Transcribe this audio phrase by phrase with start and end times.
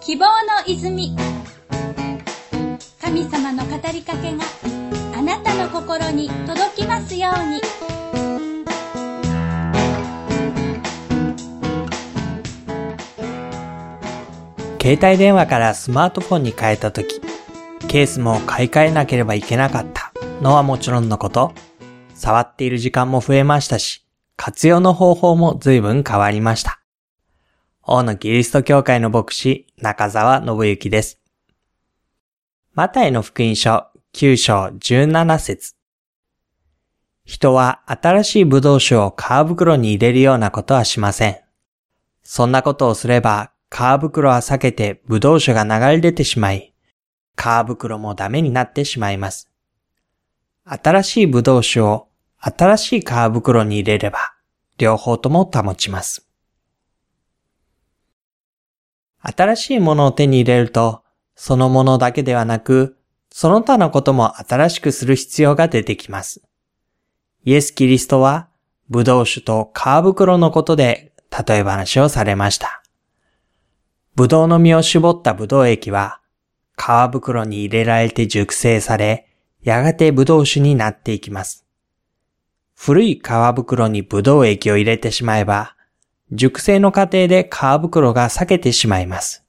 [0.00, 1.16] 希望の泉。
[3.00, 4.44] 神様の語りかけが
[5.16, 7.60] あなたの心に届きますように。
[14.80, 17.20] 携帯電話からスマートフォンに変えた時
[17.86, 20.12] ケースも買い替えなければいけなかった。
[20.42, 21.52] のはもちろんのこと。
[22.14, 24.04] 触っている時間も増えましたし
[24.36, 26.81] 活用の方法も随分変わりました。
[27.84, 31.18] 大野キリスト教会の牧師中澤信之です
[32.74, 35.74] マタイの福音書9章17節
[37.24, 41.40] 人は新しい葡萄酒を皮袋に入れるようなことはしません。
[42.22, 46.74] そんなことをすれば皮袋は避けて葡萄酒が流れ出てしまい、
[47.36, 49.50] 皮袋もダメになってしまいます。
[50.64, 54.34] 新しい葡萄酒を新しい皮袋に入れれば、
[54.78, 56.21] 両方とも保ちます。
[59.22, 61.02] 新しいものを手に入れると、
[61.36, 62.98] そのものだけではなく、
[63.30, 66.42] その他のことも新しくする必要が出てきます。
[67.44, 68.48] イエス・キリストは、
[68.90, 71.12] 葡萄酒と皮袋のことで
[71.46, 72.82] 例え話をされました。
[74.16, 76.20] 葡萄の実を絞った葡萄液は、
[76.76, 79.28] 皮袋に入れられて熟成され、
[79.62, 81.64] やがて葡萄酒になっていきます。
[82.76, 85.76] 古い皮袋に葡萄液を入れてしまえば、
[86.34, 89.44] 熟成の過程で皮袋が裂けてしまいます。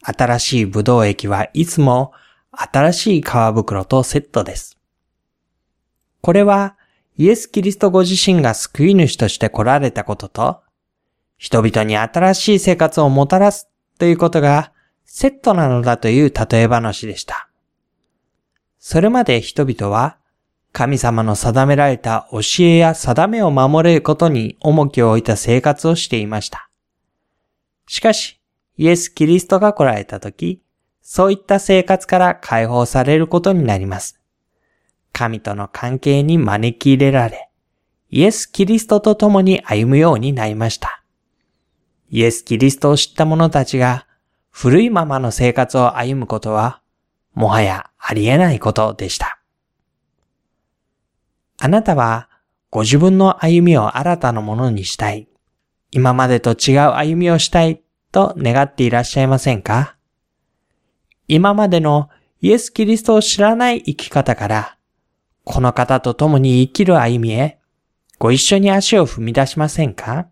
[0.00, 2.12] 新しい葡萄液はいつも
[2.50, 4.78] 新しい皮袋とセットです。
[6.22, 6.76] これは
[7.18, 10.62] イエス・キリストご自身が救い主として来られたことと、
[11.36, 14.72] 人々に新しい生活をもたらすということが
[15.04, 17.48] セットなのだという例え話でした。
[18.78, 20.16] それまで人々は
[20.72, 26.70] 神様の定められた教えや定めを守れることに重きを置いた生活をしていました。
[27.86, 28.40] しかし、
[28.78, 30.62] イエス・キリストが来られたとき、
[31.02, 34.18] そういった生活から解放されることになります。
[35.12, 37.50] 神との関係に招き入れられ、
[38.08, 41.02] イエス・キリストと共に歩むようになりました。
[42.08, 44.06] イエス・キリストを知った者たちが
[44.50, 46.80] 古いままの生活を歩むことは、
[47.34, 49.41] もはやありえないことでした。
[51.64, 52.28] あなたは
[52.70, 55.28] ご自分の歩みを新たなものにしたい、
[55.92, 57.80] 今までと違う歩みをしたい
[58.10, 59.94] と願っていらっしゃいませんか？
[61.28, 64.76] 今までのイエス・キリストを知らない生き方から、
[65.44, 67.60] この方と共に生きる歩みへ、
[68.18, 70.26] ご一緒に足を踏み出しませんか？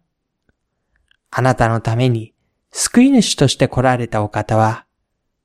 [1.30, 2.34] あなたのために
[2.72, 4.84] 救い主として来られたお方は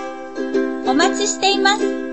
[0.89, 2.10] お待ちしています。